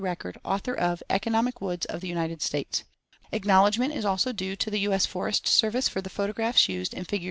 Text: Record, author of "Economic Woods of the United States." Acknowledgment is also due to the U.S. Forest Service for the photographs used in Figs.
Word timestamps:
Record, 0.03 0.39
author 0.43 0.73
of 0.73 1.03
"Economic 1.11 1.61
Woods 1.61 1.85
of 1.85 2.01
the 2.01 2.07
United 2.07 2.41
States." 2.41 2.83
Acknowledgment 3.31 3.93
is 3.93 4.03
also 4.03 4.31
due 4.31 4.55
to 4.55 4.71
the 4.71 4.79
U.S. 4.79 5.05
Forest 5.05 5.45
Service 5.45 5.87
for 5.87 6.01
the 6.01 6.09
photographs 6.09 6.67
used 6.67 6.95
in 6.95 7.05
Figs. 7.05 7.19